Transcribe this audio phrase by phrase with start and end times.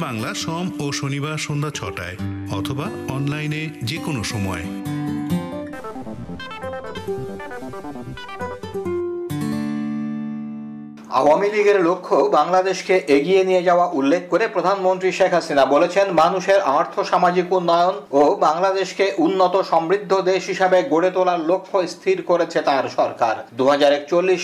[0.00, 2.16] বাংলা সোম ও শনিবার সন্ধ্যা ছটায়
[2.50, 4.64] অথবা অনলাইনে যে কোনো সময়।
[11.16, 16.94] আওয়ামী লীগের লক্ষ্য বাংলাদেশকে এগিয়ে নিয়ে যাওয়া উল্লেখ করে প্রধানমন্ত্রী শেখ হাসিনা বলেছেন, মানুষের আর্থ
[17.10, 23.34] সামাজিক উন্নয়ন ও বাংলাদেশকে উন্নত সমৃদ্ধ দেশ হিসাবে গড়ে তোলার লক্ষ্য স্থির করেছে তার সরকার।
[23.58, 23.64] দু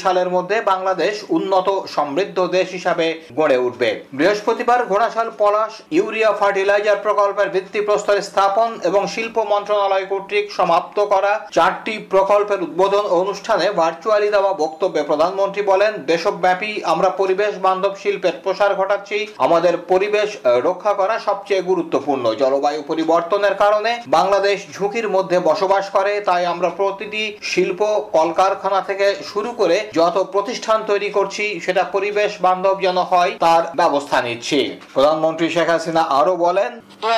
[0.03, 3.07] সালের মধ্যে বাংলাদেশ উন্নত সমৃদ্ধ দেশ হিসাবে
[3.39, 10.47] গড়ে উঠবে। বৃহস্পতিবার ঘোড়াশাল পলাশ ইউরিয়া ফার্টিলাইজার প্রকল্পের ভিত্তি ভিত্তিপ্রস্তর স্থাপন এবং শিল্প মন্ত্রণালয় কর্তৃক
[10.59, 17.53] সমাপ্ত করা চারটি প্রকল্পের উদ্বোধন অনুষ্ঠানে ভার্চুয়ালি দেওয়া বক্তব্যে প্রধানমন্ত্রী বলেন, দেশব্যাপী ব্যাপী আমরা পরিবেশ
[17.67, 20.29] বান্ধব শিল্পের প্রসার ঘটাচ্ছি। আমাদের পরিবেশ
[20.69, 27.23] রক্ষা করা সবচেয়ে গুরুত্বপূর্ণ। জলবায়ু পরিবর্তনের কারণে বাংলাদেশ ঝুঁকির মধ্যে বসবাস করে, তাই আমরা প্রতিটি
[27.53, 27.81] শিল্প
[28.17, 34.17] কলকারখানা থেকে শুরু করে যত প্রতিষ্ঠান তৈরি করছি, সেটা পরিবেশ বান্ধব যেন হয়, তার ব্যবস্থা
[34.27, 34.59] নিচ্ছি।
[34.95, 36.71] প্রধানমন্ত্রী শেখ হাসিনা আরও বলেন
[37.03, 37.09] দু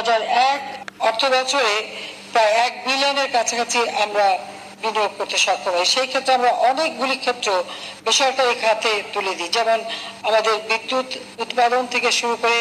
[1.08, 1.74] অর্থ বছরে
[2.32, 4.26] প্রায় এক বিলিয়নের কাছাকাছি আমরা
[4.82, 7.48] বিনিয়োগ করতে সক্ষম হয়। সেই ক্ষেত্রে আমরা অনেকগুলি ক্ষেত্র
[8.04, 9.78] বেসরকারি খাতে তুলে দিই। যেমন
[10.22, 12.58] আমাদের বিদ্যুৎ উৎপাদন থেকে শুরু করে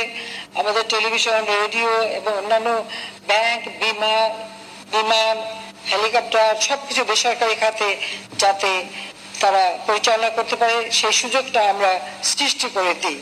[0.55, 2.69] আমাদের টেলিভিশন, রেডিও এবং অন্যান্য
[3.27, 4.17] ব্যাংক, বিমা,
[4.91, 5.35] বিমান,
[5.91, 7.97] হেলিকপ্টার সবকিছু বেসরকারি খাতে
[8.39, 8.71] যাতে
[9.39, 11.91] তারা পরিচালনা করতে পারে। সেই সুযোগটা আমরা
[12.23, 13.21] সৃষ্টি করে দিই।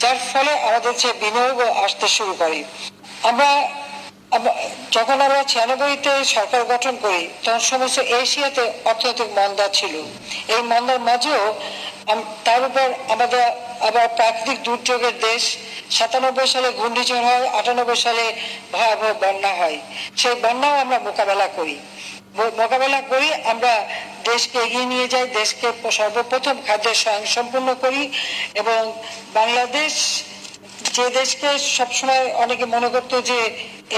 [0.00, 2.64] যার ফলে আমাদের যে বিনিয়োগ আসতে শুরু করে।
[3.22, 3.50] আমরা
[4.96, 9.94] যখন আমরা ছিয়ানব্বইতে সরকার গঠন করি, তখন সমস্ত এশিয়াতে অর্থনৈতিক মন্দা ছিল।
[10.54, 11.44] এই মন্দার মাঝেও
[12.46, 13.44] তার উপর আমাদের
[13.88, 15.42] আবার প্রাকৃতিক দুর্যোগের দেশ
[15.96, 18.24] সাতানব্বই সালে ঘূর্ণিঝড় হয়, আটানব্বই সালে
[18.72, 19.78] ভয়াবহ বন্যা হয়।
[20.20, 21.76] সেই বন্যাও আমরা মোকাবেলা করি।
[22.60, 23.72] মোকাবেলা করি, আমরা
[24.30, 25.66] দেশকে এগিয়ে নিয়ে যাই, দেশকে
[25.98, 28.02] সর্বপ্রথম খাদ্যের স্বয়ং সম্পূর্ণ করি
[28.60, 28.80] এবং
[29.38, 29.92] বাংলাদেশ
[30.96, 33.38] যে দেশকে সবসময় অনেকে মনে করতো যে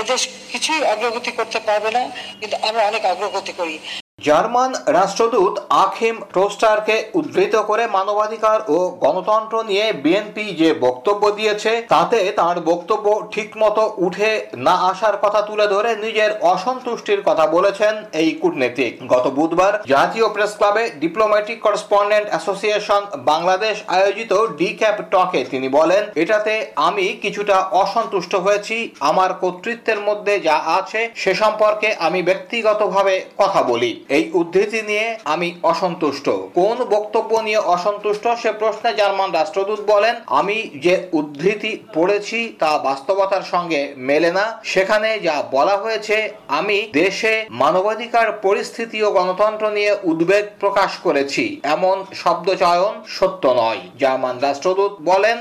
[0.01, 0.23] এদেশ
[0.53, 2.03] কিছুই অগ্রগতি করতে পারবে না,
[2.41, 3.77] কিন্তু আমরা অনেক অগ্রগতি করি।
[4.19, 5.55] জার্মান রাষ্ট্রদূত
[5.85, 13.07] আখিম টোস্টারকে উদ্ধৃত করে মানবাধিকার ও গণতন্ত্র নিয়ে বিএনপি যে বক্তব্য দিয়েছে, তাতে তার বক্তব্য
[13.33, 14.31] ঠিকমতো উঠে
[14.67, 20.53] না আসার কথা তুলে ধরে নিজের অসন্তুষ্টির কথা বলেছেন এই কূটনীতিক। গত বুধবার জাতীয় প্রেস
[20.59, 23.03] ক্লাবে ডিপ্লোম্যাটিক করেসপন্ডেন্ট অ্যাসোসিয়েশন
[23.33, 26.55] বাংলাদেশ আয়োজিত ডি ক্যাপ টকে তিনি বলেন, এটাতে
[26.89, 28.77] আমি কিছুটা অসন্তুষ্ট হয়েছি।
[29.11, 35.49] আমার কর্তৃত্বের মধ্যে যা আছে সে সম্পর্কে আমি ব্যক্তিগতভাবে কথা বলি। এই উদ্ধৃতি নিয়ে আমি
[35.63, 42.79] অসন্তুষ্ট। কোন বক্তব্য নিয়ে অসন্তুষ্ট সে প্রশ্নে জার্মান রাষ্ট্রদূত বলেন আমি যে উদ্ধৃতি পড়েছি তা
[42.79, 46.17] বাস্তবতার সঙ্গে মেলে না। সেখানে যা বলা হয়েছে
[46.49, 53.81] আমি দেশে মানবাধিকার পরিস্থিতি ও গণতন্ত্র নিয়ে উদ্বেগ প্রকাশ করেছি। এমন শব্দ চয়ন সত্য নয়।
[54.01, 55.39] জার্মান রাষ্ট্রদূত বলেন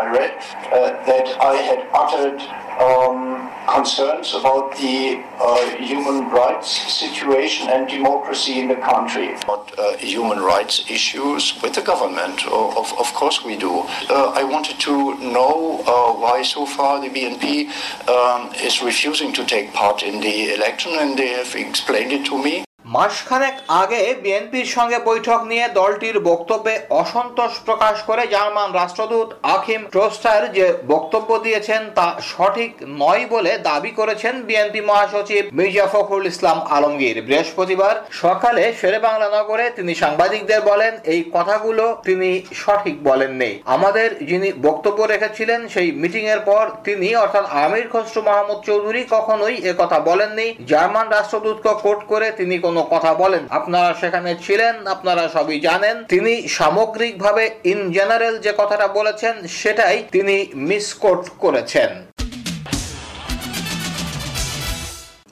[0.00, 0.38] I read
[0.72, 2.40] uh, that I had uttered
[2.86, 3.18] um,
[3.66, 9.34] concerns about the uh, human rights situation and democracy in the country.
[9.42, 13.80] About uh, human rights issues with the government, of, of course we do.
[14.10, 17.68] Uh, I wanted to know uh, why so far the BNP
[18.08, 22.42] um, is refusing to take part in the election and they have explained it to
[22.42, 22.64] me.
[22.94, 30.40] মাসখানেক আগে বিএনপির সঙ্গে বৈঠক নিয়ে দলটির বক্তব্যে অসন্তোষ প্রকাশ করে জার্মান রাষ্ট্রদূত আখিম ট্রোস্টার
[30.56, 32.72] যে বক্তব্য দিয়েছেন তা সঠিক
[33.02, 39.64] নয় বলে দাবি করেছেন বিএনপি মহাসচিব মির্জা ফখরুল ইসলাম আলমগীর। বৃহস্পতিবার সকালে শেরে বাংলা নগরে
[39.76, 42.30] তিনি সাংবাদিকদের বলেন, এই কথাগুলো তিনি
[42.62, 48.58] সঠিক বলেননি। আমাদের যিনি বক্তব্য রেখেছিলেন সেই মিটিং এর পর তিনি, অর্থাৎ আমির খসরু মাহমুদ
[48.68, 54.86] চৌধুরী, কখনোই কথা বলেননি। জার্মান রাষ্ট্রদূতকে কোট করে তিনি কোন কথা বলেন। আপনারা সেখানে ছিলেন,
[54.86, 61.90] আপনারা সবই জানেন। তিনি সামগ্রিকভাবে ইন জেনারেল যে কথাটা বলেছেন, সেটাই তিনি মিসকোট করেছেন।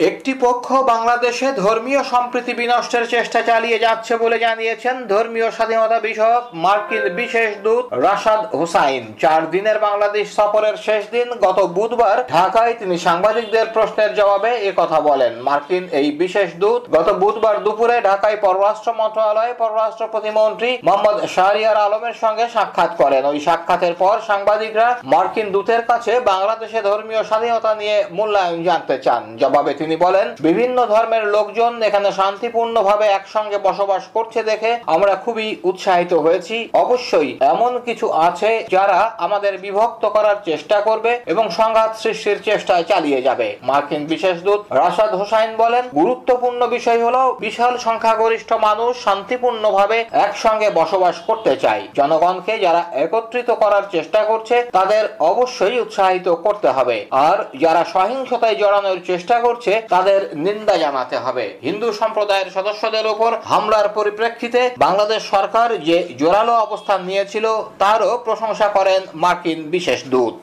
[0.09, 7.05] একটি পক্ষ বাংলাদেশে ধর্মীয় সম্প্রীতি বিনষ্টের চেষ্টা চালিয়ে যাচ্ছে বলে জানিয়েছেন ধর্মীয় স্বাধীনতা বিষয়ক মার্কিন
[7.21, 13.67] বিশেষ দূত রাশাদ হোসাইন। চার দিনের বাংলাদেশ সফরের শেষ দিন গত বুধবার ঢাকায় তিনি সাংবাদিকদের
[13.75, 19.53] প্রশ্নের জবাবে এ কথা বলেন। মার্কিন এই বিশেষ দূত গত বুধবার দুপুরে ঢাকায় পররাষ্ট্র মন্ত্রণালয়ে
[19.63, 26.13] পররাষ্ট্র প্রতিমন্ত্রী মোহাম্মদ শাহরিয়ার আলমের সঙ্গে সাক্ষাৎ করেন। ওই সাক্ষাতের পর সাংবাদিকরা মার্কিন দূতের কাছে
[26.33, 32.09] বাংলাদেশে ধর্মীয় স্বাধীনতা নিয়ে মূল্যায়ন জানতে চান। জবাবে তিনি তিনি বলেন, বিভিন্ন ধর্মের লোকজন এখানে
[32.19, 39.53] শান্তিপূর্ণভাবে একসঙ্গে বসবাস করছে দেখে আমরা খুবই উৎসাহিত হয়েছি। অবশ্যই এমন কিছু আছে যারা আমাদের
[39.65, 45.51] বিভক্ত করার চেষ্টা করবে এবং সংঘাত সৃষ্টির চেষ্টায় চালিয়ে যাবে। মার্কিন বিশেষ দূত রাশাদ হোসাইন
[45.63, 53.49] বলেন, গুরুত্বপূর্ণ বিষয় হলো বিশাল সংখ্যাগরিষ্ঠ মানুষ শান্তিপূর্ণভাবে একসঙ্গে বসবাস করতে চায়। জনগণকে যারা একত্রিত
[53.63, 56.97] করার চেষ্টা করছে, তাদের অবশ্যই উৎসাহিত করতে হবে।
[57.29, 63.87] আর যারা সহিংসতায় জড়ানোর চেষ্টা করছে তাদের নিন্দা জানাতে হবে। হিন্দু সম্প্রদায়ের সদস্যদের উপর হামলার
[63.95, 67.47] পরিপ্রেক্ষিতে বাংলাদেশ সরকার যে জোরালো অবস্থান নিয়েছিল,
[67.79, 70.37] তারও প্রশংসা করেন মার্কিন বিশেষ দূত।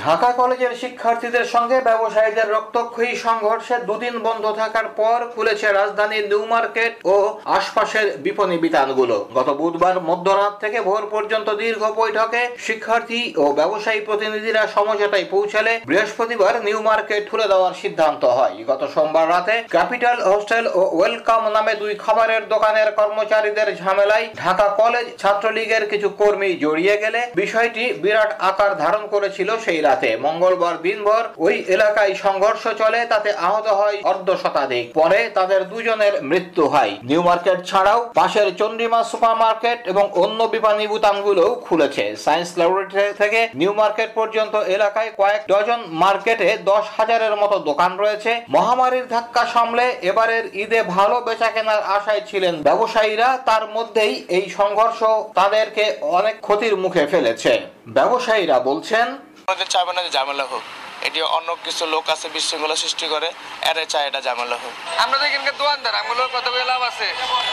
[0.00, 6.92] ঢাকা কলেজের শিক্ষার্থীদের সঙ্গে ব্যবসায়ীদের রক্তক্ষয়ী সংঘর্ষে দুদিন বন্ধ থাকার পর খুলেছে রাজধানীর নিউ মার্কেট
[7.04, 7.14] ও
[7.56, 14.62] আশপাশের বিপণী বিতানগুলো। গত বুধবার মধ্যরাত থেকে ভোর পর্যন্ত দীর্ঘ বৈঠকে শিক্ষার্থী ও ব্যবসায়ী প্রতিনিধিরা
[14.66, 20.80] সমঝোতায় পৌঁছালে বৃহস্পতিবার নিউ মার্কেট খুলে দেওয়ার সিদ্ধান্ত হয়। গত সোমবার রাতে ক্যাপিটাল হোস্টেল ও
[20.96, 27.84] ওয়েলকাম নামে দুই খাবারের দোকানের কর্মচারীদের ঝামেলায় ঢাকা কলেজ ছাত্রলীগের কিছু কর্মী জড়িয়ে গেলে বিষয়টি
[28.02, 33.96] বিরাট আকার ধারণ করেছিল সেই রাতে মঙ্গলবার দিনভর ওই এলাকায় সংঘর্ষ চলে, তাতে আহত হয়
[34.10, 40.04] অর্ধ শতাধিক। পরে তাদের দুজনের মৃত্যু হয়। নিউ মার্কেট ছাড়াও পাশের চন্ডিমা সুপার মার্কেট এবং
[40.24, 46.84] অন্য বিপণী বুতামগুলোও খুলেছে। সায়েন্স ল্যাবরেটরি থেকে নিউ মার্কেট পর্যন্ত এলাকায় কয়েক ডজন মার্কেটে দশ
[46.96, 53.28] হাজারের মতো দোকান রয়েছে। মহামারীর ধাক্কা সামলে এবারের ঈদে ভালো বেচা কেনার আশায় ছিলেন ব্যবসায়ীরা।
[53.48, 55.00] তার মধ্যেই এই সংঘর্ষ
[55.38, 55.84] তাদেরকে
[56.18, 57.52] অনেক ক্ষতির মুখে ফেলেছে।
[57.96, 59.06] ব্যবসায়ীরা বলছেন
[59.50, 60.64] আমাদের চাইবে না যে ঝামেলা হোক।
[61.06, 63.28] এটি অন্য কিছু লোক আছে বিশৃঙ্খলা সৃষ্টি করে
[63.70, 67.08] এরে চায় এটা ঝামেলা হোক। আমরা তো এখানকার দোকানদার আমগুলো কত করে লাভ আছে।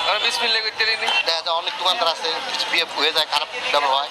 [0.07, 0.83] আমরা বিশ মিনিট করতে
[1.27, 4.09] দেখা যায় অনেক দোকানদার আছে কিছু বিয়ে হয়ে যায় খারাপ ব্যবহার হয়।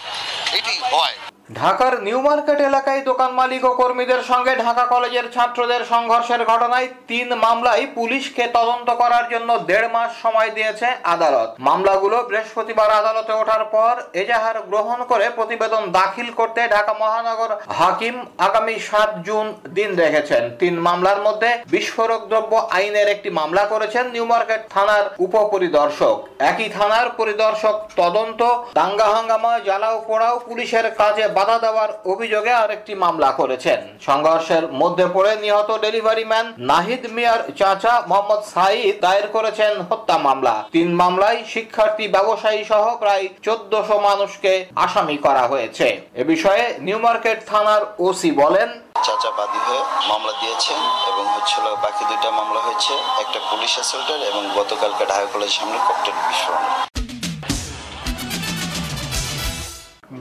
[0.59, 1.17] এটি হয়।
[1.51, 7.29] ঢাকার নিউ মার্কেট এলাকায় দোকান মালিক ও কর্মীদের সঙ্গে ঢাকা কলেজের ছাত্রদের সংঘর্ষের ঘটনায় তিন
[7.45, 13.95] মামলায় পুলিশকে তদন্ত করার জন্য দেড় মাস সময় দিয়েছে আদালত। মামলাগুলো বৃহস্পতিবার আদালতে ওঠার পর
[14.23, 18.17] এজাহার গ্রহণ করে প্রতিবেদন দাখিল করতে ঢাকা মহানগর হাকিম
[18.47, 19.47] আগামী সাত জুন
[19.77, 26.17] দিন রেখেছেন। তিন মামলার মধ্যে বিস্ফোরক দ্রব্য আইনের একটি মামলা করেছেন নিউ মার্কেট থানার উপপরিদর্শক।
[26.51, 28.41] একই থানার পরিদর্শক তদন্ত
[28.79, 35.33] দাঙ্গা হাঙ্গামা জ্বালাও পোড়াও পুলিশের কাজে বাধা দেওয়ার অভিযোগে আরেকটি মামলা করেছেন। সংঘর্ষের মধ্যে পড়ে
[35.44, 42.05] নিহত ডেলিভারি ম্যান নাহিদ মিয়ার চাচা মোহাম্মদ সাইদ দায়ের করেছেন হত্যা মামলা। তিন মামলায় শিক্ষার্থী,
[42.17, 44.53] ব্যবসায়ী সহ প্রায় চোদ্দশো মানুষকে
[44.85, 45.87] আসামি করা হয়েছে।
[46.21, 48.69] এ বিষয়ে নিউ মার্কেট থানার ওসি বলেন,
[49.06, 50.81] চাচা বাদী হয়ে মামলা দিয়েছেন
[51.11, 56.17] এবং হচ্ছিল বাকি দুইটা মামলা হয়েছে। একটা পুলিশ অ্যাসল্টের এবং গতকালকে ঢাকা কলেজের সামনে ককটেল
[56.29, 56.65] বিস্ফোরণ।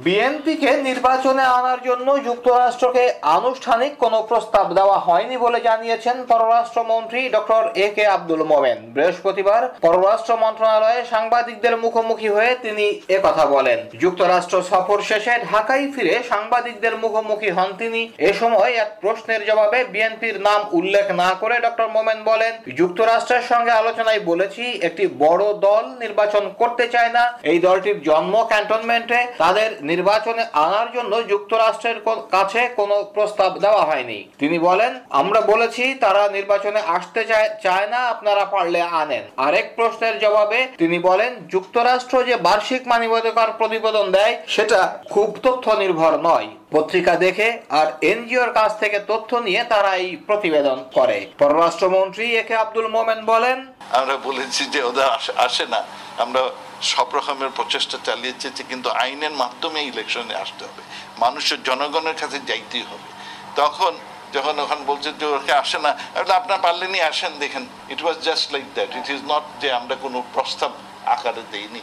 [0.06, 3.04] বিএনপিকে নির্বাচনে আনার জন্য যুক্তরাষ্ট্রকে
[3.38, 10.32] আনুষ্ঠানিক কোনো প্রস্তাব দেওয়া হয়নি বলে জানিয়েছেন পররাষ্ট্রমন্ত্রী ডক্টর এ কে আব্দুল মোমেন। বৃহস্পতিবার পররাষ্ট্র
[10.44, 12.86] মন্ত্রণালয়ে সাংবাদিকদের মুখোমুখি হয়ে তিনি
[13.26, 19.42] কথা বলেন। যুক্তরাষ্ট্র সফর শেষে ঢাকায় ফিরে সাংবাদিকদের মুখোমুখি হন তিনি। এ সময় এক প্রশ্নের
[19.50, 25.44] জবাবে বিএনপির নাম উল্লেখ না করে ডক্টর মোমেন বলেন, যুক্তরাষ্ট্রের সঙ্গে আলোচনায় বলেছি, একটি বড়
[25.66, 32.00] দল নির্বাচন করতে চায় না। এই দলটির জন্ম ক্যান্টনমেন্টে। তাদের নির্বাচনে আনার জন্য যুক্তরাষ্ট্রের
[32.36, 38.00] কাছে কোনো প্রস্তাব দেওয়া হয়নি। তিনি বলেন, আমরা বলেছি তারা নির্বাচনে আসতে চায় চায় না,
[38.14, 44.80] আপনারা পারলে আনেন। আরেক প্রশ্নের জবাবে তিনি বলেন, যুক্তরাষ্ট্র যে বার্ষিক মানবাধিকার প্রতিবেদন দেয়, সেটা
[45.14, 47.48] খুব তথ্য নির্ভর নয়। পত্রিকা দেখে
[47.80, 53.20] আর এনজিওর কাছ থেকে তথ্য নিয়ে তারা এই প্রতিবেদন করে। পররাষ্ট্রমন্ত্রী এ কে আব্দুল মোমেন
[53.32, 53.58] বলেন,
[54.00, 55.08] আমরা বলেছি যে ওদের
[55.46, 55.82] আসে না।
[56.24, 56.42] আমরা
[56.82, 60.82] সব রকমের প্রচেষ্টা চালিয়েছি কিন্তু আইনের মাধ্যমে ইলেকশনে আসতে হবে।
[61.24, 63.10] মানুষের জনগণের কাছে যাইতেই হবে।
[63.56, 63.94] তখন
[64.36, 65.92] যখন ওখানে বলছে যে ওকে আসে না
[66.40, 70.24] আপনার পারলেনি আসেন, দেখেন। It was just like that it is not যে আমরা কোনো
[70.34, 70.72] প্রস্তাব
[71.16, 71.82] আকারে দেইনি।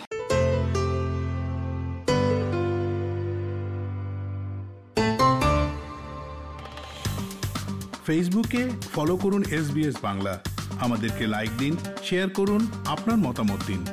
[8.07, 8.63] ফেসবুকে
[8.95, 9.67] ফলো করুন এস
[10.03, 10.35] বাংলা।
[10.81, 13.87] আমাদেরকে লাইক দিন শেয়ার করুন, আপনার মতামত দিন।